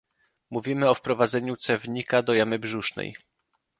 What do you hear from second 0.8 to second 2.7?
o wprowadzaniu cewnika do jamy